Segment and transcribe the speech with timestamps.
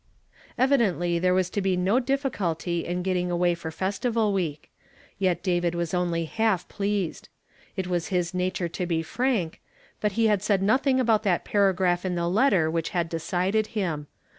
[0.57, 4.71] Evidently there was to be no difficulty in guv ting away for Festival Week;
[5.19, 7.29] yet David was only half pleased.
[7.75, 9.61] It Avas his nature to be frank,
[9.99, 14.07] but he had said notliing about that paragraph in the letter which had decided him.